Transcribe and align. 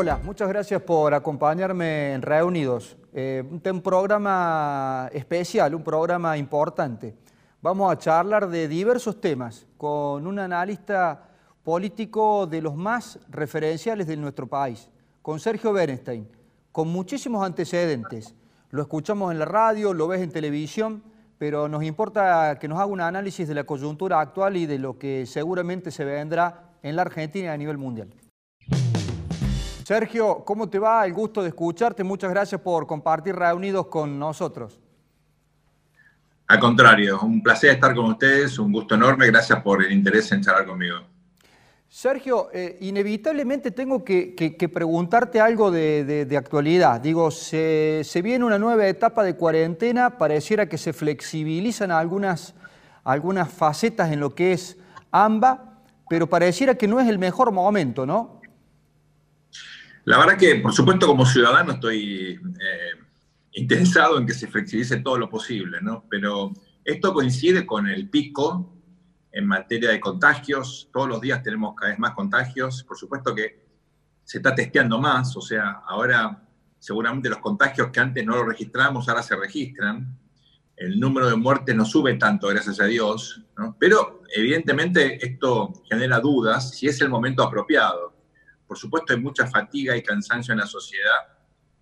Hola, 0.00 0.20
muchas 0.22 0.48
gracias 0.48 0.80
por 0.82 1.12
acompañarme 1.12 2.12
en 2.12 2.22
Reunidos. 2.22 2.96
Eh, 3.12 3.42
un 3.50 3.82
programa 3.82 5.10
especial, 5.12 5.74
un 5.74 5.82
programa 5.82 6.38
importante. 6.38 7.16
Vamos 7.60 7.90
a 7.90 7.98
charlar 7.98 8.48
de 8.48 8.68
diversos 8.68 9.20
temas 9.20 9.66
con 9.76 10.24
un 10.24 10.38
analista 10.38 11.20
político 11.64 12.46
de 12.46 12.62
los 12.62 12.76
más 12.76 13.18
referenciales 13.28 14.06
de 14.06 14.16
nuestro 14.16 14.46
país, 14.46 14.88
con 15.20 15.40
Sergio 15.40 15.72
Bernstein, 15.72 16.28
con 16.70 16.86
muchísimos 16.86 17.44
antecedentes. 17.44 18.36
Lo 18.70 18.82
escuchamos 18.82 19.32
en 19.32 19.40
la 19.40 19.46
radio, 19.46 19.94
lo 19.94 20.06
ves 20.06 20.20
en 20.22 20.30
televisión, 20.30 21.02
pero 21.38 21.68
nos 21.68 21.82
importa 21.82 22.56
que 22.60 22.68
nos 22.68 22.78
haga 22.78 22.86
un 22.86 23.00
análisis 23.00 23.48
de 23.48 23.54
la 23.54 23.64
coyuntura 23.64 24.20
actual 24.20 24.56
y 24.58 24.66
de 24.66 24.78
lo 24.78 24.96
que 24.96 25.26
seguramente 25.26 25.90
se 25.90 26.04
vendrá 26.04 26.70
en 26.84 26.94
la 26.94 27.02
Argentina 27.02 27.46
y 27.46 27.48
a 27.48 27.56
nivel 27.56 27.78
mundial. 27.78 28.14
Sergio, 29.88 30.44
¿cómo 30.44 30.68
te 30.68 30.78
va? 30.78 31.06
El 31.06 31.14
gusto 31.14 31.40
de 31.40 31.48
escucharte. 31.48 32.04
Muchas 32.04 32.28
gracias 32.28 32.60
por 32.60 32.86
compartir 32.86 33.34
reunidos 33.34 33.86
con 33.86 34.18
nosotros. 34.18 34.78
Al 36.46 36.60
contrario, 36.60 37.18
un 37.22 37.42
placer 37.42 37.70
estar 37.70 37.94
con 37.94 38.04
ustedes, 38.04 38.58
un 38.58 38.70
gusto 38.70 38.96
enorme. 38.96 39.26
Gracias 39.28 39.62
por 39.62 39.82
el 39.82 39.90
interés 39.90 40.30
en 40.32 40.42
charlar 40.42 40.66
conmigo. 40.66 40.98
Sergio, 41.88 42.50
eh, 42.52 42.76
inevitablemente 42.82 43.70
tengo 43.70 44.04
que, 44.04 44.70
preguntarte 44.70 45.40
algo 45.40 45.70
de, 45.70 46.36
actualidad. 46.36 47.00
Digo, 47.00 47.30
se, 47.30 48.04
viene 48.22 48.44
una 48.44 48.58
nueva 48.58 48.86
etapa 48.88 49.24
de 49.24 49.36
cuarentena, 49.36 50.18
pareciera 50.18 50.68
que 50.68 50.76
se 50.76 50.92
flexibilizan 50.92 51.92
algunas, 51.92 52.54
algunas 53.04 53.50
facetas 53.50 54.12
en 54.12 54.20
lo 54.20 54.34
que 54.34 54.52
es 54.52 54.76
AMBA, 55.12 55.80
pero 56.10 56.26
pareciera 56.26 56.74
que 56.74 56.86
no 56.86 57.00
es 57.00 57.08
el 57.08 57.18
mejor 57.18 57.52
momento, 57.52 58.04
¿no? 58.04 58.37
La 60.08 60.16
verdad 60.16 60.38
que, 60.38 60.54
por 60.54 60.72
supuesto, 60.72 61.06
como 61.06 61.26
ciudadano 61.26 61.72
estoy 61.72 62.40
eh, 62.60 62.98
interesado 63.52 64.16
en 64.16 64.26
que 64.26 64.32
se 64.32 64.46
flexibilice 64.46 65.00
todo 65.00 65.18
lo 65.18 65.28
posible, 65.28 65.82
¿no? 65.82 66.06
Pero 66.08 66.54
esto 66.82 67.12
coincide 67.12 67.66
con 67.66 67.86
el 67.86 68.08
pico 68.08 68.74
en 69.30 69.46
materia 69.46 69.90
de 69.90 70.00
contagios. 70.00 70.88
Todos 70.94 71.10
los 71.10 71.20
días 71.20 71.42
tenemos 71.42 71.74
cada 71.76 71.90
vez 71.90 71.98
más 71.98 72.12
contagios. 72.12 72.84
Por 72.84 72.96
supuesto 72.96 73.34
que 73.34 73.66
se 74.24 74.38
está 74.38 74.54
testeando 74.54 74.98
más, 74.98 75.36
o 75.36 75.42
sea, 75.42 75.82
ahora 75.86 76.42
seguramente 76.78 77.28
los 77.28 77.40
contagios 77.40 77.90
que 77.90 78.00
antes 78.00 78.24
no 78.24 78.34
los 78.34 78.46
registramos, 78.46 79.10
ahora 79.10 79.22
se 79.22 79.36
registran. 79.36 80.18
El 80.74 80.98
número 80.98 81.28
de 81.28 81.36
muertes 81.36 81.76
no 81.76 81.84
sube 81.84 82.14
tanto, 82.14 82.48
gracias 82.48 82.80
a 82.80 82.86
Dios, 82.86 83.42
¿no? 83.58 83.76
pero 83.78 84.22
evidentemente 84.34 85.22
esto 85.22 85.70
genera 85.86 86.18
dudas 86.18 86.70
si 86.70 86.86
es 86.86 86.98
el 87.02 87.10
momento 87.10 87.42
apropiado. 87.42 88.17
Por 88.68 88.76
supuesto, 88.76 89.14
hay 89.14 89.20
mucha 89.20 89.46
fatiga 89.46 89.96
y 89.96 90.02
cansancio 90.02 90.52
en 90.52 90.60
la 90.60 90.66
sociedad 90.66 91.38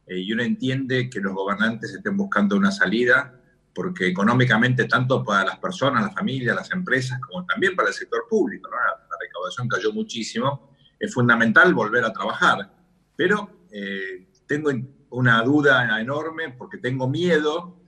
eh, 0.06 0.20
y 0.20 0.32
uno 0.32 0.44
entiende 0.44 1.10
que 1.10 1.20
los 1.20 1.34
gobernantes 1.34 1.92
estén 1.92 2.16
buscando 2.16 2.56
una 2.56 2.70
salida 2.70 3.40
porque 3.74 4.06
económicamente, 4.06 4.84
tanto 4.84 5.22
para 5.22 5.44
las 5.44 5.58
personas, 5.58 6.04
las 6.04 6.14
familias, 6.14 6.54
las 6.54 6.70
empresas, 6.70 7.20
como 7.20 7.44
también 7.44 7.74
para 7.74 7.88
el 7.88 7.94
sector 7.94 8.24
público, 8.30 8.70
la, 8.70 9.04
recaudación 9.20 9.68
cayó 9.68 9.92
muchísimo, 9.92 10.76
es 10.98 11.12
fundamental 11.12 11.74
volver 11.74 12.04
a 12.04 12.12
trabajar. 12.12 12.70
Pero 13.16 13.66
eh, 13.70 14.28
tengo 14.46 14.70
una 15.10 15.42
duda 15.42 16.00
enorme 16.00 16.50
porque 16.50 16.78
tengo 16.78 17.08
miedo 17.08 17.82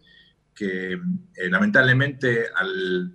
que 0.54 0.92
eh, 0.92 1.48
lamentablemente 1.48 2.46
al 2.54 3.14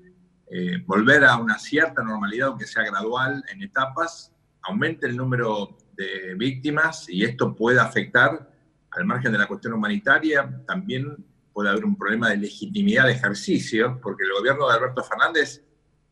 volver 0.86 1.26
a 1.26 1.38
una 1.38 1.58
cierta 1.58 2.04
normalidad, 2.04 2.50
aunque 2.50 2.68
sea 2.68 2.84
gradual, 2.84 3.44
en 3.52 3.64
etapas, 3.64 4.33
aumente 4.64 5.08
el 5.08 5.16
número 5.16 5.78
de 5.96 6.36
víctimas 6.36 7.08
y 7.10 7.24
esto 7.24 7.56
puede 7.56 7.80
afectar, 7.80 8.50
al 8.92 9.06
margen 9.06 9.32
de 9.32 9.38
la 9.38 9.48
cuestión 9.48 9.74
humanitaria, 9.74 10.62
también 10.68 11.26
puede 11.52 11.70
haber 11.70 11.86
un 11.86 11.96
problema 11.96 12.30
de 12.30 12.38
legitimidad 12.38 13.06
de 13.06 13.14
ejercicio, 13.14 14.00
porque 14.02 14.24
el 14.24 14.34
gobierno 14.34 14.68
de 14.68 14.76
Alberto 14.76 15.04
Fernández, 15.04 15.64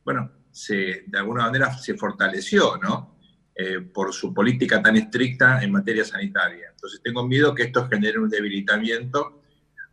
bueno, 0.03 0.31
se, 0.51 1.03
de 1.07 1.17
alguna 1.17 1.43
manera 1.43 1.73
se 1.77 1.95
fortaleció, 1.95 2.77
¿no? 2.77 3.11
Eh, 3.53 3.81
por 3.81 4.13
su 4.13 4.33
política 4.33 4.81
tan 4.81 4.95
estricta 4.95 5.61
en 5.61 5.71
materia 5.71 6.05
sanitaria. 6.05 6.69
Entonces 6.71 7.01
tengo 7.03 7.27
miedo 7.27 7.53
que 7.53 7.63
esto 7.63 7.87
genere 7.87 8.17
un 8.17 8.29
debilitamiento 8.29 9.43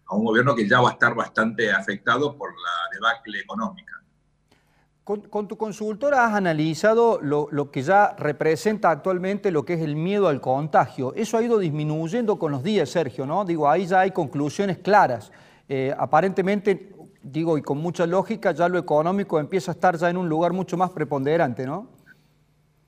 a 0.07 0.17
un 0.17 0.25
gobierno 0.25 0.55
que 0.55 0.67
ya 0.67 0.81
va 0.81 0.91
a 0.91 0.93
estar 0.93 1.15
bastante 1.15 1.71
afectado 1.71 2.37
por 2.37 2.51
la 2.53 2.97
debacle 2.97 3.41
económica. 3.41 4.03
Con, 5.09 5.49
tu 5.49 5.57
consultora 5.57 6.27
has 6.27 6.35
analizado 6.35 7.19
lo, 7.23 7.71
que 7.71 7.81
ya 7.81 8.15
representa 8.19 8.91
actualmente 8.91 9.51
lo 9.51 9.65
que 9.65 9.73
es 9.73 9.81
el 9.81 9.97
miedo 9.97 10.29
al 10.29 10.43
contagio. 10.43 11.15
Eso 11.15 11.39
ha 11.39 11.43
ido 11.43 11.59
disminuyendo 11.59 12.39
con 12.39 12.53
los 12.53 12.63
días, 12.63 12.91
Sergio, 12.91 13.25
¿no? 13.25 13.47
Digo, 13.47 13.71
ahí 13.71 13.87
ya 13.87 14.01
hay 14.01 14.11
conclusiones 14.11 14.77
claras. 14.77 15.33
Eh, 15.67 15.95
aparentemente, 15.99 16.93
digo, 17.23 17.57
y 17.57 17.63
con 17.63 17.79
mucha 17.79 18.07
lógica, 18.07 18.53
ya 18.53 18.69
lo 18.69 18.79
económico 18.79 19.41
empieza 19.41 19.71
a 19.71 19.75
estar 19.77 19.97
ya 19.97 20.11
en 20.11 20.19
un 20.19 20.29
lugar 20.29 20.53
mucho 20.53 20.77
más 20.77 20.91
preponderante, 20.91 21.65
¿no? 21.65 21.89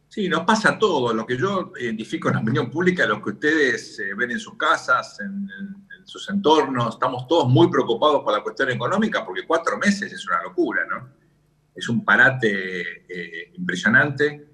Sí, 0.07 0.29
nos 0.29 0.45
pasa 0.45 0.79
todo. 0.79 1.15
Lo 1.15 1.25
que 1.25 1.39
yo 1.39 1.73
identifico 1.81 2.29
en 2.29 2.35
la 2.35 2.41
opinión 2.43 2.71
pública, 2.71 3.07
lo 3.07 3.23
que 3.23 3.31
ustedes 3.31 3.99
eh, 3.99 4.13
ven 4.15 4.33
en 4.33 4.39
sus 4.39 4.59
casas, 4.59 5.21
en, 5.21 5.49
en 5.99 6.07
sus 6.07 6.29
entornos, 6.29 6.97
estamos 6.97 7.27
todos 7.27 7.49
muy 7.49 7.71
preocupados 7.71 8.23
por 8.23 8.35
la 8.35 8.43
cuestión 8.43 8.69
económica 8.69 9.25
porque 9.25 9.47
cuatro 9.47 9.79
meses 9.79 10.13
es 10.13 10.27
una 10.29 10.43
locura, 10.43 10.83
¿no? 10.85 11.20
Es 11.75 11.89
un 11.89 12.05
parate 12.05 13.05
eh, 13.09 13.53
impresionante. 13.55 14.47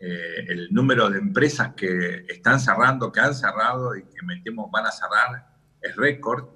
Eh, 0.00 0.44
el 0.48 0.68
número 0.70 1.08
de 1.08 1.18
empresas 1.18 1.74
que 1.74 2.26
están 2.28 2.60
cerrando, 2.60 3.10
que 3.10 3.20
han 3.20 3.34
cerrado 3.34 3.96
y 3.96 4.04
que 4.04 4.22
metemos 4.24 4.70
van 4.70 4.86
a 4.86 4.90
cerrar 4.90 5.46
es 5.80 5.96
récord. 5.96 6.48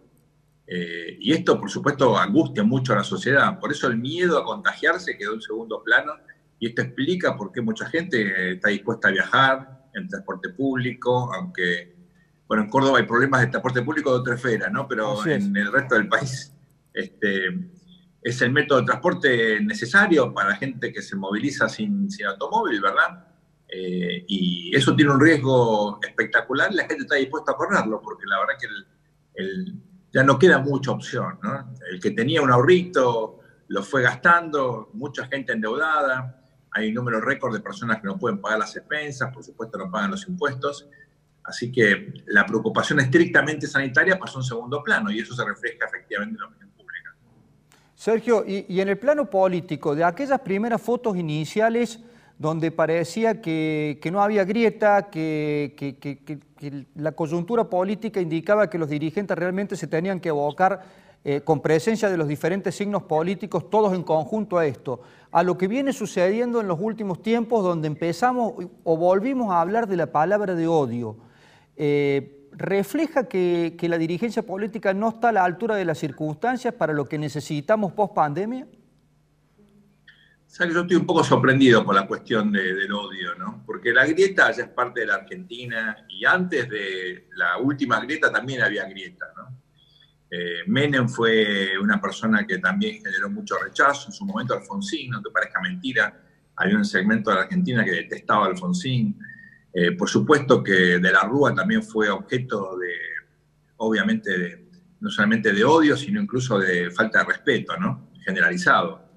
Eh, 0.67 1.17
y 1.21 1.33
esto, 1.33 1.59
por 1.59 1.71
supuesto, 1.71 2.19
angustia 2.19 2.63
mucho 2.63 2.93
a 2.93 2.97
la 2.97 3.05
sociedad. 3.05 3.59
Por 3.59 3.73
eso 3.73 3.87
el 3.89 3.97
miedo 3.97 4.39
a 4.39 4.45
contagiarse 4.45 5.17
quedó 5.17 5.35
en 5.35 5.41
segundo 5.41 5.83
plano. 5.83 6.13
Y 6.59 6.69
esto 6.69 6.83
explica 6.83 7.37
por 7.37 7.53
qué 7.53 7.61
mucha 7.61 7.87
gente 7.87 8.53
está 8.53 8.69
dispuesta 8.69 9.09
a 9.09 9.13
viajar 9.13 9.89
en 9.95 10.09
transporte 10.09 10.51
público, 10.51 11.33
aunque, 11.33 11.95
bueno, 12.47 12.65
en 12.65 12.71
Córdoba 12.71 12.99
hay 12.99 13.05
problemas 13.05 13.41
de 13.41 13.47
transporte 13.47 13.83
público 13.83 14.13
de 14.13 14.19
otra 14.19 14.35
esfera, 14.35 14.69
¿no? 14.69 14.87
Pero 14.89 15.25
en 15.27 15.57
el 15.57 15.73
resto 15.73 15.95
del 15.95 16.09
país 16.09 16.53
este, 16.93 17.71
es 18.23 18.43
el 18.43 18.53
método 18.53 18.81
de 18.81 18.87
transporte 18.87 19.61
necesario 19.61 20.33
para 20.33 20.51
la 20.51 20.57
gente 20.57 20.93
que 20.93 21.03
se 21.03 21.17
moviliza 21.17 21.69
sin, 21.69 22.09
automóvil, 22.27 22.81
¿verdad? 22.81 23.27
Eh, 23.69 24.25
y 24.27 24.75
eso 24.75 24.95
tiene 24.97 25.13
un 25.13 25.21
riesgo 25.21 26.01
espectacular 26.03 26.73
y 26.73 26.77
la 26.77 26.87
gente 26.87 27.03
está 27.03 27.17
dispuesta 27.17 27.53
a 27.53 27.57
correrlo, 27.57 28.01
porque 28.01 28.27
la 28.27 28.41
verdad 28.41 28.55
que 28.61 28.69
ya 30.13 30.23
no 30.25 30.39
queda 30.39 30.59
mucha 30.59 30.91
opción, 30.91 31.39
¿no? 31.43 31.75
El 31.91 32.01
que 32.01 32.11
tenía 32.11 32.43
un 32.43 32.51
ahorrito 32.51 33.39
lo 33.69 33.83
fue 33.83 34.03
gastando, 34.03 34.91
mucha 34.95 35.27
gente 35.27 35.53
endeudada, 35.53 36.43
hay 36.73 36.89
un 36.89 36.95
número 36.95 37.21
récord 37.21 37.53
de 37.53 37.61
personas 37.61 38.01
que 38.01 38.07
no 38.07 38.19
pueden 38.19 38.41
pagar 38.41 38.59
las 38.59 38.75
expensas, 38.77 39.33
por 39.33 39.45
supuesto 39.45 39.79
no 39.79 39.91
pagan 39.91 40.11
los 40.11 40.27
impuestos, 40.27 40.89
así 41.45 41.71
que 41.71 42.13
la 42.27 42.45
preocupación 42.47 43.01
estrictamente 43.01 43.67
sanitaria 43.67 44.19
pasó 44.19 44.39
en 44.39 44.45
segundo 44.45 44.83
plano 44.83 45.11
y 45.11 45.21
eso 45.21 45.35
se 45.35 45.45
refleja 45.45 45.87
efectivamente 45.87 46.37
en 46.37 46.43
opinión 46.43 46.68
Sergio, 47.99 48.45
y, 48.47 48.81
en 48.81 48.89
el 48.89 48.97
plano 48.97 49.29
político, 49.29 49.97
de 49.97 50.05
aquellas 50.05 50.39
primeras 50.43 50.81
fotos 50.81 51.17
iniciales 51.17 51.99
donde 52.39 52.71
parecía 52.71 53.41
que, 53.41 53.99
no 54.13 54.23
había 54.23 54.45
grieta, 54.45 55.11
que, 55.11 56.39
la 56.95 57.11
coyuntura 57.11 57.65
política 57.65 58.21
indicaba 58.21 58.71
que 58.71 58.79
los 58.79 58.89
dirigentes 58.89 59.37
realmente 59.37 59.75
se 59.75 59.89
tenían 59.89 60.21
que 60.21 60.29
abocar 60.29 60.81
eh, 61.25 61.41
con 61.41 61.61
presencia 61.61 62.09
de 62.09 62.17
los 62.17 62.29
diferentes 62.29 62.77
signos 62.77 63.03
políticos, 63.03 63.69
todos 63.69 63.93
en 63.93 64.05
conjunto 64.05 64.59
a 64.59 64.67
esto, 64.67 65.01
a 65.33 65.43
lo 65.43 65.59
que 65.59 65.67
viene 65.67 65.93
sucediendo 65.93 66.61
en 66.61 66.69
los 66.69 66.79
últimos 66.81 67.21
tiempos 67.21 67.65
donde 67.65 67.89
empezamos 67.89 68.55
o 68.85 68.97
volvimos 68.97 69.51
a 69.51 69.61
hablar 69.61 69.89
de 69.89 69.97
la 69.97 70.13
palabra 70.13 70.55
de 70.55 70.69
odio. 70.69 71.17
Eh, 71.77 72.38
refleja 72.59 73.29
que, 73.29 73.77
la 73.83 73.99
dirigencia 73.99 74.43
política 74.43 74.93
no 74.93 75.11
está 75.11 75.31
a 75.31 75.33
la 75.33 75.45
altura 75.45 75.77
de 75.77 75.85
las 75.85 75.99
circunstancias 75.99 76.75
para 76.75 76.93
lo 76.93 77.07
que 77.07 77.17
necesitamos 77.17 77.93
post 77.93 78.15
pandemia? 78.15 78.67
Yo 80.59 80.65
estoy 80.65 80.97
un 80.97 81.07
poco 81.07 81.23
sorprendido 81.23 81.85
por 81.85 81.95
la 81.95 82.07
cuestión 82.07 82.51
del 82.51 82.93
odio, 82.93 83.35
¿no? 83.37 83.63
Porque 83.65 83.93
la 83.93 84.07
grieta 84.07 84.51
ya 84.51 84.65
es 84.65 84.71
parte 84.71 85.01
de 85.01 85.07
la 85.07 85.15
Argentina 85.17 86.05
y 86.09 86.25
antes 86.25 86.69
de 86.69 87.29
la 87.37 87.59
última 87.59 88.01
grieta 88.01 88.33
también 88.33 88.63
había 88.63 88.85
grieta, 88.89 89.27
¿no? 89.37 89.57
Eh, 90.31 90.63
Menem 90.67 91.09
fue 91.09 91.79
una 91.81 92.01
persona 92.01 92.47
que 92.47 92.59
también 92.59 93.03
generó 93.05 93.31
mucho 93.31 93.57
rechazo, 93.59 94.09
en 94.09 94.13
su 94.13 94.27
momento 94.27 94.55
Alfonsín, 94.55 95.11
no 95.11 95.23
te 95.23 95.31
parezca 95.31 95.61
mentira, 95.61 96.21
había 96.57 96.77
un 96.77 96.85
segmento 96.85 97.31
de 97.31 97.37
la 97.37 97.43
Argentina 97.43 97.85
que 97.85 97.93
detestaba 97.93 98.47
Alfonsín. 98.47 99.17
Eh, 99.73 99.93
por 99.93 100.09
supuesto 100.09 100.63
que 100.63 100.99
de 100.99 101.13
la 101.13 101.23
Rúa 101.23 101.55
también 101.55 101.83
fue 101.83 102.09
objeto 102.11 102.77
de, 102.79 102.93
obviamente, 103.77 104.69
no 105.01 105.11
solamente 105.11 105.53
de 105.53 105.65
odio, 105.65 105.97
sino 105.97 106.21
incluso 106.21 106.59
de 106.59 106.91
falta 106.91 107.21
de 107.21 107.25
respeto, 107.27 107.77
¿no? 107.77 108.11
Generalizado. 108.25 109.09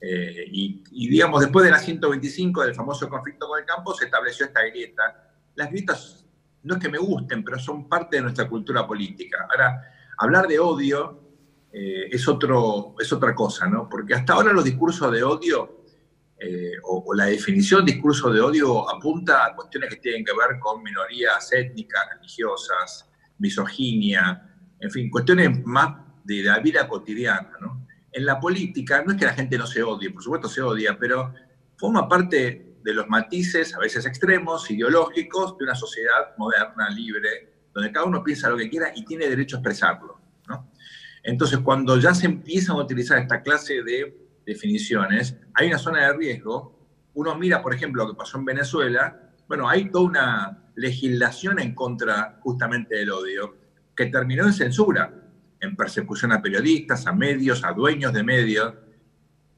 Eh, 0.00 0.46
y, 0.50 1.08
digamos, 1.08 1.40
después 1.42 1.64
de 1.64 1.70
la 1.70 1.78
125, 1.78 2.62
del 2.62 2.74
famoso 2.74 3.08
conflicto 3.08 3.46
con 3.46 3.60
el 3.60 3.66
campo, 3.66 3.94
se 3.94 4.06
estableció 4.06 4.46
esta 4.46 4.62
grieta. 4.62 5.32
Las 5.54 5.70
grietas 5.70 6.26
no 6.62 6.74
es 6.74 6.80
que 6.80 6.88
me 6.88 6.98
gusten, 6.98 7.44
pero 7.44 7.58
son 7.58 7.88
parte 7.88 8.16
de 8.16 8.22
nuestra 8.22 8.48
cultura 8.48 8.86
política. 8.86 9.46
Ahora, 9.50 9.82
hablar 10.18 10.46
de 10.46 10.58
odio 10.58 11.20
eh, 11.72 12.08
es, 12.10 12.26
otro, 12.26 12.94
es 12.98 13.12
otra 13.12 13.34
cosa, 13.34 13.68
¿no? 13.68 13.88
Porque 13.88 14.14
hasta 14.14 14.32
ahora 14.32 14.52
los 14.52 14.64
discursos 14.64 15.12
de 15.12 15.22
odio 15.22 15.79
eh, 16.42 16.72
o, 16.84 17.12
la 17.14 17.26
definición 17.26 17.84
de 17.84 17.92
discurso 17.92 18.32
de 18.32 18.40
odio 18.40 18.88
apunta 18.88 19.44
a 19.44 19.54
cuestiones 19.54 19.90
que 19.90 19.96
tienen 19.96 20.24
que 20.24 20.32
ver 20.32 20.58
con 20.58 20.82
minorías 20.82 21.52
étnicas, 21.52 22.00
religiosas, 22.14 23.10
misoginia, 23.38 24.50
en 24.80 24.90
fin, 24.90 25.10
cuestiones 25.10 25.64
más 25.66 25.98
de 26.24 26.42
la 26.42 26.58
vida 26.60 26.88
cotidiana, 26.88 27.52
¿no? 27.60 27.86
En 28.10 28.24
la 28.24 28.40
política 28.40 29.02
no 29.04 29.12
es 29.12 29.18
que 29.18 29.26
la 29.26 29.34
gente 29.34 29.58
no 29.58 29.66
se 29.66 29.82
odie, 29.82 30.10
por 30.10 30.22
supuesto 30.22 30.48
se 30.48 30.62
odia, 30.62 30.96
pero 30.98 31.32
forma 31.76 32.08
parte 32.08 32.76
de 32.82 32.94
los 32.94 33.06
matices, 33.08 33.74
a 33.74 33.78
veces 33.78 34.06
extremos, 34.06 34.70
ideológicos, 34.70 35.58
de 35.58 35.64
una 35.64 35.74
sociedad 35.74 36.34
moderna, 36.38 36.88
libre, 36.88 37.52
donde 37.74 37.92
cada 37.92 38.06
uno 38.06 38.24
piensa 38.24 38.48
lo 38.48 38.56
que 38.56 38.70
quiera 38.70 38.92
y 38.94 39.04
tiene 39.04 39.28
derecho 39.28 39.56
a 39.56 39.58
expresarlo. 39.58 40.20
¿no? 40.48 40.70
Entonces, 41.22 41.58
cuando 41.58 41.98
ya 41.98 42.14
se 42.14 42.26
empiezan 42.26 42.76
a 42.76 42.80
utilizar 42.80 43.18
esta 43.18 43.42
clase 43.42 43.82
de 43.82 44.19
definiciones, 44.44 45.36
hay 45.54 45.68
una 45.68 45.78
zona 45.78 46.06
de 46.06 46.12
riesgo. 46.14 46.78
Uno 47.14 47.36
mira, 47.36 47.62
por 47.62 47.74
ejemplo, 47.74 48.04
lo 48.04 48.12
que 48.12 48.16
pasó 48.16 48.38
en 48.38 48.44
Venezuela, 48.44 49.30
bueno, 49.48 49.68
hay 49.68 49.90
toda 49.90 50.04
una 50.04 50.58
legislación 50.76 51.58
en 51.58 51.74
contra 51.74 52.38
justamente 52.40 52.96
del 52.96 53.10
odio, 53.10 53.56
que 53.94 54.06
terminó 54.06 54.46
en 54.46 54.52
censura, 54.52 55.12
en 55.60 55.76
persecución 55.76 56.32
a 56.32 56.40
periodistas, 56.40 57.06
a 57.06 57.12
medios, 57.12 57.64
a 57.64 57.72
dueños 57.72 58.12
de 58.12 58.22
medios, 58.22 58.74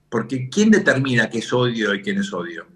porque 0.09 0.49
¿quién 0.49 0.71
determina 0.71 1.31
qué 1.31 1.39
es 1.39 1.53
odio 1.53 1.95
y 1.95 2.03
quién 2.03 2.19
es 2.19 2.33
odio? 2.33 2.67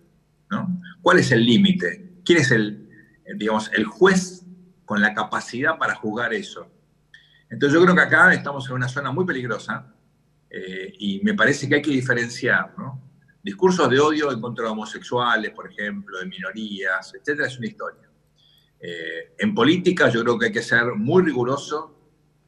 ¿Cuál 1.02 1.18
es 1.18 1.32
el 1.32 1.44
límite? 1.44 2.20
¿Quién 2.24 2.38
es 2.38 2.50
el, 2.50 2.88
digamos, 3.36 3.70
el 3.74 3.84
juez 3.84 4.44
con 4.84 5.00
la 5.00 5.12
capacidad 5.12 5.76
para 5.78 5.94
juzgar 5.94 6.32
eso? 6.34 6.70
Entonces 7.50 7.78
yo 7.78 7.84
creo 7.84 7.94
que 7.94 8.02
acá 8.02 8.32
estamos 8.32 8.68
en 8.68 8.74
una 8.74 8.88
zona 8.88 9.10
muy 9.10 9.24
peligrosa 9.24 9.95
eh, 10.50 10.92
y 10.98 11.20
me 11.22 11.34
parece 11.34 11.68
que 11.68 11.76
hay 11.76 11.82
que 11.82 11.90
diferenciar, 11.90 12.74
¿no? 12.78 13.02
Discursos 13.42 13.88
de 13.88 14.00
odio 14.00 14.32
en 14.32 14.40
contra 14.40 14.64
de 14.64 14.70
homosexuales, 14.70 15.52
por 15.52 15.70
ejemplo, 15.70 16.18
de 16.18 16.26
minorías, 16.26 17.14
etcétera, 17.14 17.46
es 17.46 17.58
una 17.58 17.66
historia. 17.66 18.08
Eh, 18.80 19.34
en 19.38 19.54
política 19.54 20.08
yo 20.08 20.22
creo 20.22 20.38
que 20.38 20.46
hay 20.46 20.52
que 20.52 20.62
ser 20.62 20.84
muy 20.94 21.22
riguroso 21.22 21.94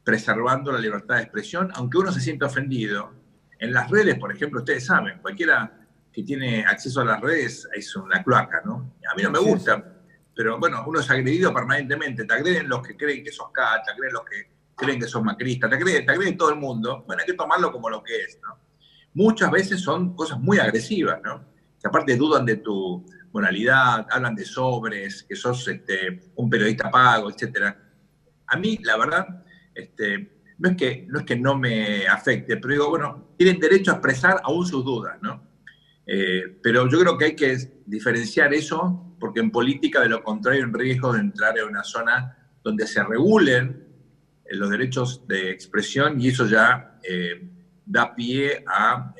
preservando 0.04 0.72
la 0.72 0.78
libertad 0.78 1.16
de 1.16 1.22
expresión, 1.22 1.70
aunque 1.74 1.98
uno 1.98 2.12
se 2.12 2.20
sienta 2.20 2.46
ofendido. 2.46 3.12
En 3.58 3.72
las 3.72 3.90
redes, 3.90 4.18
por 4.18 4.32
ejemplo, 4.32 4.60
ustedes 4.60 4.86
saben, 4.86 5.18
cualquiera 5.20 5.86
que 6.12 6.22
tiene 6.22 6.64
acceso 6.64 7.00
a 7.00 7.04
las 7.04 7.20
redes 7.20 7.68
es 7.74 7.94
una 7.96 8.22
cloaca, 8.22 8.62
¿no? 8.64 8.94
A 9.10 9.14
mí 9.14 9.22
no 9.22 9.30
me 9.30 9.38
gusta, 9.38 9.84
pero 10.34 10.58
bueno, 10.58 10.84
uno 10.86 11.00
es 11.00 11.10
agredido 11.10 11.52
permanentemente. 11.52 12.24
Te 12.24 12.34
agreden 12.34 12.68
los 12.68 12.86
que 12.86 12.96
creen 12.96 13.22
que 13.22 13.32
sos 13.32 13.50
K, 13.52 13.82
te 13.84 13.92
agreden 13.92 14.14
los 14.14 14.24
que 14.24 14.57
creen 14.78 15.00
que 15.00 15.06
sos 15.06 15.22
macrista, 15.22 15.68
te 15.68 15.74
agreden, 15.74 16.06
te 16.06 16.12
agreden 16.12 16.36
todo 16.36 16.50
el 16.50 16.56
mundo. 16.56 17.04
Bueno, 17.06 17.20
hay 17.20 17.26
que 17.26 17.34
tomarlo 17.34 17.72
como 17.72 17.90
lo 17.90 18.02
que 18.02 18.16
es, 18.16 18.38
¿no? 18.42 18.58
Muchas 19.14 19.50
veces 19.50 19.80
son 19.80 20.14
cosas 20.14 20.38
muy 20.38 20.58
agresivas, 20.58 21.20
¿no? 21.22 21.44
Que 21.80 21.88
aparte 21.88 22.16
dudan 22.16 22.46
de 22.46 22.56
tu 22.56 23.04
moralidad, 23.32 24.06
hablan 24.10 24.34
de 24.34 24.44
sobres, 24.44 25.24
que 25.24 25.34
sos 25.34 25.66
este, 25.68 26.32
un 26.36 26.48
periodista 26.48 26.90
pago, 26.90 27.30
etc. 27.30 27.74
A 28.46 28.56
mí, 28.56 28.78
la 28.82 28.96
verdad, 28.96 29.44
este, 29.74 30.38
no, 30.58 30.70
es 30.70 30.76
que, 30.76 31.36
no 31.36 31.58
me 31.58 32.06
afecte, 32.06 32.56
pero 32.56 32.72
digo, 32.72 32.90
bueno, 32.90 33.28
tienen 33.36 33.58
derecho 33.58 33.90
a 33.90 33.94
expresar 33.94 34.40
aún 34.44 34.66
sus 34.66 34.84
dudas, 34.84 35.18
¿no? 35.20 35.46
Eh, 36.06 36.58
pero 36.62 36.88
yo 36.88 37.00
creo 37.00 37.18
que 37.18 37.24
hay 37.26 37.36
que 37.36 37.82
diferenciar 37.86 38.54
eso, 38.54 39.14
porque 39.20 39.40
en 39.40 39.50
política, 39.50 40.00
de 40.00 40.08
lo 40.08 40.22
contrario, 40.22 40.64
en 40.64 40.72
riesgo 40.72 41.12
de 41.12 41.20
entrar 41.20 41.58
en 41.58 41.66
una 41.66 41.84
zona 41.84 42.36
donde 42.62 42.86
se 42.86 43.02
regulen 43.02 43.87
los 44.50 44.70
derechos 44.70 45.26
de 45.26 45.50
expresión 45.50 46.20
y 46.20 46.28
eso 46.28 46.46
ya 46.46 46.98
eh, 47.02 47.48
da 47.84 48.14
pie 48.14 48.64
a, 48.66 49.14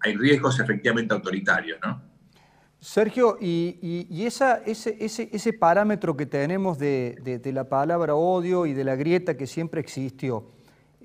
hay 0.00 0.16
riesgos 0.16 0.58
efectivamente 0.60 1.14
autoritarios, 1.14 1.78
¿no? 1.84 2.02
Sergio, 2.78 3.36
y, 3.40 4.24
esa, 4.24 4.58
ese, 4.58 4.96
ese, 5.00 5.28
ese, 5.32 5.52
parámetro 5.52 6.16
que 6.16 6.26
tenemos 6.26 6.78
de, 6.78 7.40
de, 7.42 7.52
la 7.52 7.64
palabra 7.64 8.14
odio 8.14 8.64
y 8.64 8.74
de 8.74 8.84
la 8.84 8.94
grieta 8.94 9.36
que 9.36 9.46
siempre 9.46 9.80
existió, 9.80 10.46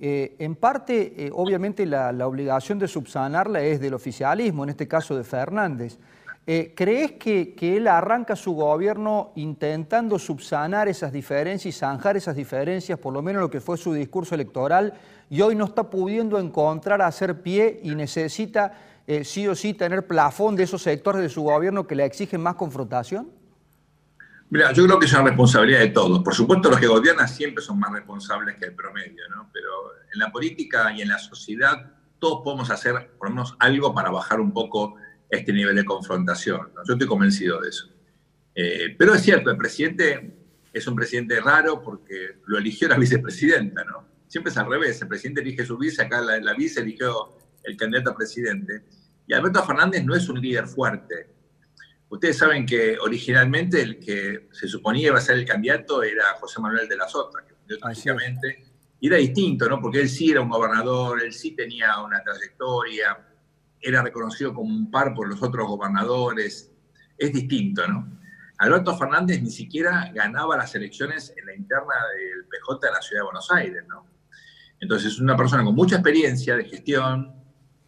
eh, 0.04 0.36
en 0.40 0.56
parte, 0.56 1.28
eh, 1.28 1.30
obviamente, 1.32 1.86
la, 1.86 2.10
obligación 2.28 2.80
de 2.80 2.88
subsanarla 2.88 3.62
es 3.62 3.80
del 3.80 3.94
oficialismo, 3.94 4.64
en 4.64 4.72
este 4.72 4.88
caso 4.88 5.16
de 5.16 5.24
Fernández. 5.24 6.00
Eh, 6.48 6.74
¿Crees 6.76 7.14
que, 7.14 7.56
él 7.62 7.88
arranca 7.88 8.36
su 8.36 8.54
gobierno 8.54 9.32
intentando 9.36 10.18
subsanar 10.18 10.88
esas 10.88 11.12
diferencias 11.12 11.76
y 11.76 11.78
zanjar 11.78 12.18
esas 12.18 12.36
diferencias, 12.36 12.98
por 12.98 13.14
lo 13.14 13.22
menos 13.22 13.42
lo 13.42 13.50
que 13.50 13.62
fue 13.62 13.78
su 13.78 13.94
discurso 13.94 14.36
electoral, 14.36 14.94
y 15.30 15.42
hoy 15.42 15.56
no 15.56 15.66
está 15.66 15.90
pudiendo 15.90 16.40
encontrar, 16.40 17.02
hacer 17.02 17.42
pie 17.42 17.80
y 17.84 17.96
necesita 17.96 18.74
sí 19.24 19.48
o 19.48 19.56
sí 19.56 19.74
tener 19.74 20.08
plafón 20.08 20.56
de 20.56 20.64
esos 20.64 20.82
sectores 20.82 21.22
de 21.22 21.30
su 21.30 21.44
gobierno 21.44 21.86
que 21.86 21.96
le 21.96 22.06
exigen 22.06 22.42
más 22.42 22.56
confrontación? 22.56 23.30
Mira, 24.52 24.74
yo 24.74 24.86
creo 24.86 25.00
que 25.00 25.06
es 25.06 25.14
una 25.14 25.24
responsabilidad 25.24 25.80
de 25.80 25.88
todos. 25.88 26.20
Por 26.20 26.36
supuesto, 26.36 26.70
los 26.70 26.78
que 26.78 26.88
gobiernan 26.88 27.30
siempre 27.30 27.64
son 27.64 27.80
más 27.80 27.94
responsables 27.94 28.58
que 28.58 28.66
el 28.66 28.76
promedio, 28.76 29.24
¿no? 29.30 29.50
Pero 29.54 29.70
en 30.14 30.20
la 30.20 30.30
política 30.30 30.92
y 30.92 31.02
en 31.02 31.08
la 31.08 31.20
sociedad 31.20 31.92
todos 32.20 32.42
podemos 32.44 32.70
hacer, 32.70 33.12
por 33.18 33.30
lo 33.30 33.36
menos, 33.36 33.56
algo 33.60 33.94
para 33.94 34.12
bajar 34.12 34.42
un 34.42 34.52
poco 34.52 34.96
este 35.32 35.52
nivel 35.54 35.76
de 35.76 35.86
confrontación. 35.86 36.70
Yo 36.88 36.94
estoy 36.94 37.08
convencido 37.08 37.60
de 37.60 37.70
eso. 37.70 37.90
Eh, 38.54 38.96
pero 39.00 39.16
es 39.16 39.22
cierto, 39.22 39.50
el 39.50 39.58
presidente 39.58 40.36
es 40.72 40.86
un 40.86 40.96
presidente 40.96 41.40
raro 41.40 41.82
porque 41.82 42.40
lo 42.46 42.58
eligió 42.58 42.88
la 42.88 42.98
vicepresidenta, 42.98 43.84
¿no? 43.86 44.08
Siempre 44.28 44.52
es 44.52 44.58
al 44.58 44.70
revés, 44.70 45.02
el 45.02 45.08
presidente 45.08 45.42
elige 45.42 45.66
su 45.66 45.78
vice, 45.78 46.02
acá 46.04 46.22
la, 46.22 46.40
la 46.40 46.54
vice 46.54 46.82
eligió 46.82 47.38
el 47.64 47.76
candidato 47.76 48.12
a 48.12 48.16
presidente. 48.16 48.84
Y 49.26 49.34
Alberto 49.34 49.64
Fernández 49.64 50.04
no 50.06 50.16
es 50.16 50.30
un 50.30 50.40
líder 50.40 50.68
fuerte, 50.68 51.32
Ustedes 52.12 52.40
saben 52.40 52.66
que 52.66 53.00
originalmente 53.00 53.82
el 53.82 53.98
que 53.98 54.50
se 54.52 54.68
suponía 54.68 55.08
iba 55.08 55.18
a 55.18 55.22
ser 55.22 55.38
el 55.38 55.46
candidato 55.46 56.04
era 56.04 56.34
José 56.42 56.60
Manuel 56.60 56.86
de 56.90 56.98
la 56.98 57.08
Sota, 57.08 57.40
que 57.48 57.54
murió 57.62 57.80
trágicamente. 57.80 58.66
Y 59.00 59.08
era 59.08 59.16
distinto, 59.16 59.70
¿no? 59.70 59.80
Porque 59.80 60.02
él 60.02 60.10
sí 60.10 60.30
era 60.30 60.42
un 60.42 60.50
gobernador, 60.50 61.24
él 61.24 61.32
sí 61.32 61.56
tenía 61.56 62.02
una 62.02 62.22
trayectoria, 62.22 63.18
era 63.82 64.04
reconocido 64.04 64.54
como 64.54 64.74
un 64.74 64.92
par 64.92 65.14
por 65.14 65.28
los 65.28 65.42
otros 65.42 65.68
gobernadores. 65.68 66.72
Es 67.18 67.34
distinto, 67.34 67.88
¿no? 67.88 68.20
Alberto 68.58 68.96
Fernández 68.96 69.42
ni 69.42 69.50
siquiera 69.50 70.12
ganaba 70.14 70.56
las 70.56 70.76
elecciones 70.76 71.34
en 71.36 71.48
la 71.48 71.56
interna 71.56 71.96
del 72.16 72.46
PJ 72.46 72.86
de 72.86 72.94
la 72.94 73.02
ciudad 73.02 73.22
de 73.22 73.26
Buenos 73.26 73.52
Aires, 73.52 73.84
¿no? 73.88 74.06
Entonces, 74.80 75.14
es 75.14 75.20
una 75.20 75.36
persona 75.36 75.64
con 75.64 75.74
mucha 75.74 75.96
experiencia 75.96 76.56
de 76.56 76.66
gestión, 76.66 77.34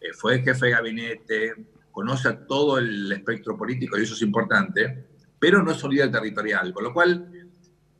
eh, 0.00 0.12
fue 0.12 0.42
jefe 0.42 0.66
de 0.66 0.72
gabinete, 0.72 1.54
conoce 1.92 2.28
a 2.28 2.46
todo 2.46 2.78
el 2.78 3.10
espectro 3.12 3.56
político 3.56 3.96
y 3.96 4.02
eso 4.02 4.14
es 4.14 4.22
importante, 4.22 5.06
pero 5.38 5.62
no 5.62 5.70
es 5.70 5.82
un 5.84 5.92
líder 5.92 6.10
territorial, 6.10 6.72
con 6.72 6.84
lo 6.84 6.92
cual 6.92 7.48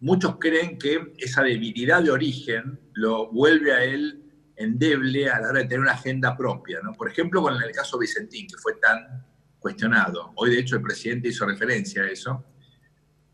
muchos 0.01 0.37
creen 0.39 0.77
que 0.77 1.15
esa 1.19 1.43
debilidad 1.43 2.03
de 2.03 2.11
origen 2.11 2.81
lo 2.95 3.31
vuelve 3.31 3.73
a 3.73 3.85
él 3.85 4.24
endeble 4.57 5.29
a 5.29 5.41
la 5.41 5.49
hora 5.49 5.59
de 5.61 5.65
tener 5.65 5.81
una 5.81 5.93
agenda 5.93 6.37
propia. 6.37 6.81
¿no? 6.83 6.93
Por 6.93 7.11
ejemplo, 7.11 7.43
con 7.43 7.61
el 7.61 7.73
caso 7.73 7.99
Vicentín, 7.99 8.47
que 8.47 8.57
fue 8.57 8.75
tan 8.75 9.25
cuestionado. 9.59 10.33
Hoy, 10.37 10.51
de 10.51 10.61
hecho, 10.61 10.77
el 10.77 10.83
presidente 10.83 11.29
hizo 11.29 11.47
referencia 11.47 12.03
a 12.03 12.11
eso. 12.11 12.45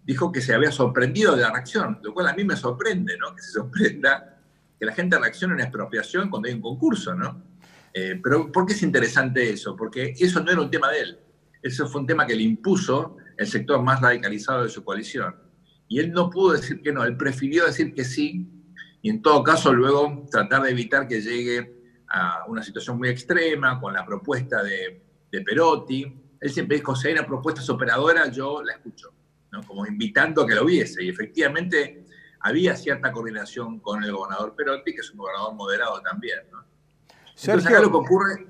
Dijo 0.04 0.32
que 0.32 0.40
se 0.40 0.54
había 0.54 0.72
sorprendido 0.72 1.36
de 1.36 1.42
la 1.42 1.50
reacción, 1.50 1.98
lo 2.02 2.14
cual 2.14 2.28
a 2.28 2.34
mí 2.34 2.44
me 2.44 2.56
sorprende, 2.56 3.16
¿no? 3.18 3.34
Que 3.34 3.42
se 3.42 3.50
sorprenda 3.50 4.40
que 4.78 4.86
la 4.86 4.92
gente 4.92 5.18
reaccione 5.18 5.54
en 5.54 5.60
expropiación 5.60 6.30
cuando 6.30 6.48
hay 6.48 6.54
un 6.54 6.62
concurso, 6.62 7.14
¿no? 7.14 7.42
Eh, 7.92 8.18
pero 8.22 8.50
¿por 8.50 8.66
qué 8.66 8.72
es 8.72 8.82
interesante 8.82 9.50
eso? 9.50 9.76
Porque 9.76 10.14
eso 10.18 10.40
no 10.40 10.50
era 10.50 10.60
un 10.60 10.70
tema 10.70 10.90
de 10.90 11.00
él. 11.00 11.18
Eso 11.62 11.88
fue 11.88 12.00
un 12.00 12.06
tema 12.06 12.26
que 12.26 12.34
le 12.34 12.42
impuso 12.42 13.16
el 13.36 13.46
sector 13.46 13.82
más 13.82 14.00
radicalizado 14.00 14.62
de 14.62 14.68
su 14.68 14.84
coalición. 14.84 15.34
Y 15.88 15.98
él 15.98 16.12
no 16.12 16.30
pudo 16.30 16.52
decir 16.52 16.80
que 16.80 16.92
no, 16.92 17.04
él 17.04 17.16
prefirió 17.16 17.66
decir 17.66 17.92
que 17.92 18.04
sí 18.04 18.48
y 19.02 19.10
en 19.10 19.22
todo 19.22 19.42
caso 19.42 19.72
luego 19.72 20.26
tratar 20.30 20.62
de 20.62 20.70
evitar 20.70 21.08
que 21.08 21.20
llegue 21.20 21.80
a 22.08 22.44
una 22.48 22.62
situación 22.62 22.98
muy 22.98 23.08
extrema 23.08 23.80
con 23.80 23.94
la 23.94 24.04
propuesta 24.04 24.62
de, 24.62 25.02
de 25.30 25.40
Perotti. 25.42 26.20
Él 26.40 26.50
siempre 26.50 26.78
dijo, 26.78 26.94
si 26.94 27.08
hay 27.08 27.14
una 27.14 27.26
propuesta 27.26 27.62
superadora, 27.62 28.28
yo 28.30 28.62
la 28.62 28.74
escucho, 28.74 29.12
¿no? 29.52 29.62
como 29.62 29.86
invitando 29.86 30.42
a 30.42 30.46
que 30.46 30.54
lo 30.54 30.64
viese. 30.64 31.04
Y 31.04 31.08
efectivamente 31.08 32.04
había 32.40 32.74
cierta 32.76 33.12
coordinación 33.12 33.78
con 33.80 34.02
el 34.02 34.12
gobernador 34.12 34.54
Perotti, 34.54 34.94
que 34.94 35.00
es 35.00 35.10
un 35.10 35.18
gobernador 35.18 35.54
moderado 35.54 36.00
también. 36.02 36.40
¿no? 36.50 36.64
Entonces 37.40 37.66
acá 37.66 37.80
lo 37.80 37.90
que 37.90 37.96
ocurre, 37.96 38.46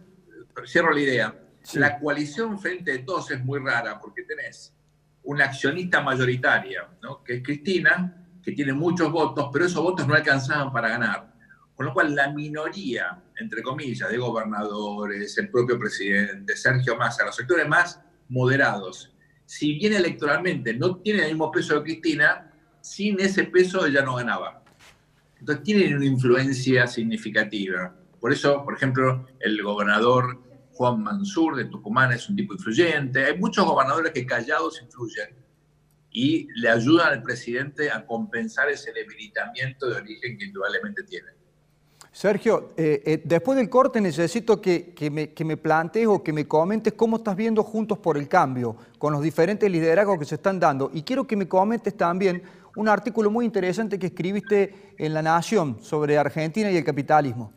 cierro 0.66 0.92
la 0.92 1.00
idea, 1.00 1.40
la 1.75 1.99
coalición 1.99 2.59
frente 2.59 2.92
de 2.92 2.99
todos 3.00 3.30
es 3.30 3.45
muy 3.45 3.61
rara 3.61 4.00
porque 4.00 4.23
tenés 4.23 4.75
una 5.23 5.45
accionista 5.45 6.00
mayoritaria, 6.00 6.88
¿no? 7.02 7.23
que 7.23 7.37
es 7.37 7.42
Cristina, 7.42 8.19
que 8.42 8.52
tiene 8.52 8.73
muchos 8.73 9.11
votos, 9.11 9.49
pero 9.52 9.66
esos 9.66 9.82
votos 9.82 10.06
no 10.06 10.14
alcanzaban 10.14 10.73
para 10.73 10.88
ganar. 10.88 11.35
Con 11.75 11.87
lo 11.87 11.94
cual 11.94 12.14
la 12.14 12.30
minoría, 12.30 13.23
entre 13.38 13.62
comillas, 13.62 14.11
de 14.11 14.18
gobernadores, 14.18 15.37
el 15.38 15.50
propio 15.50 15.78
presidente, 15.78 16.56
Sergio 16.56 16.97
Massa, 16.97 17.25
los 17.25 17.37
sectores 17.37 17.66
más 17.66 18.00
moderados, 18.28 19.14
si 19.47 19.75
bien 19.75 19.94
electoralmente 19.94 20.75
no 20.75 20.97
tienen 20.97 21.25
el 21.25 21.30
mismo 21.30 21.50
peso 21.50 21.75
de 21.75 21.82
Cristina, 21.82 22.52
sin 22.80 23.18
ese 23.18 23.44
peso 23.44 23.87
ella 23.87 24.02
no 24.02 24.14
ganaba. 24.14 24.62
Entonces 25.38 25.64
tienen 25.64 25.97
una 25.97 26.04
influencia 26.04 26.87
significativa. 26.87 27.94
Por 28.20 28.32
eso, 28.32 28.62
por 28.62 28.75
ejemplo, 28.75 29.26
el 29.40 29.62
gobernador 29.62 30.38
Juan 30.73 31.02
Mansur 31.02 31.56
de 31.56 31.64
Tucumán 31.64 32.12
es 32.12 32.28
un 32.28 32.37
tipo 32.37 32.54
influyente. 32.54 33.25
Hay 33.25 33.38
muchos 33.38 33.64
gobernadores 33.64 34.12
que 34.12 34.26
callados 34.26 34.80
influyen 34.82 35.39
y 36.10 36.48
le 36.54 36.68
ayudan 36.68 37.12
al 37.12 37.22
presidente 37.22 37.90
a 37.90 38.04
compensar 38.04 38.68
ese 38.68 38.92
debilitamiento 38.92 39.88
de 39.88 39.96
origen 39.96 40.38
que 40.38 40.46
indudablemente 40.46 41.02
tiene. 41.04 41.28
Sergio, 42.12 42.72
eh, 42.76 43.02
eh, 43.06 43.22
después 43.24 43.56
del 43.56 43.70
corte 43.70 44.00
necesito 44.00 44.60
que, 44.60 44.94
me, 45.12 45.32
que 45.32 45.44
me 45.44 45.56
plantees 45.56 46.08
o 46.08 46.22
que 46.22 46.32
me 46.32 46.46
comentes 46.48 46.94
cómo 46.94 47.18
estás 47.18 47.36
viendo 47.36 47.62
Juntos 47.62 47.98
por 47.98 48.18
el 48.18 48.28
Cambio, 48.28 48.76
con 48.98 49.12
los 49.12 49.22
diferentes 49.22 49.70
liderazgos 49.70 50.18
que 50.18 50.24
se 50.24 50.34
están 50.34 50.58
dando. 50.58 50.90
Y 50.92 51.02
quiero 51.02 51.26
que 51.26 51.36
me 51.36 51.46
comentes 51.46 51.96
también 51.96 52.42
un 52.74 52.88
artículo 52.88 53.30
muy 53.30 53.44
interesante 53.44 53.98
que 53.98 54.06
escribiste 54.06 54.94
en 54.98 55.14
La 55.14 55.22
Nación 55.22 55.78
sobre 55.82 56.18
Argentina 56.18 56.70
y 56.70 56.76
el 56.76 56.84
capitalismo. 56.84 57.52